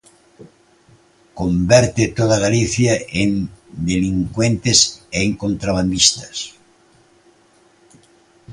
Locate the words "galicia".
2.45-2.93